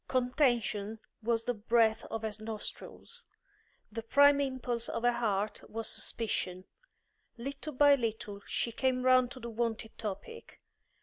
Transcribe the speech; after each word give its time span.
Contention 0.07 0.97
was 1.21 1.43
the 1.43 1.53
breath 1.53 2.05
of 2.05 2.23
her 2.23 2.31
nostrils; 2.39 3.23
the 3.91 4.01
prime 4.01 4.41
impulse 4.41 4.89
of 4.89 5.03
her 5.03 5.11
heart 5.11 5.61
was 5.69 5.87
suspicion. 5.87 6.65
Little 7.37 7.73
by 7.73 7.93
little 7.93 8.41
she 8.47 8.71
came 8.71 9.03
round 9.03 9.29
to 9.29 9.39
the 9.39 9.51
wonted 9.51 9.95
topic. 9.99 10.59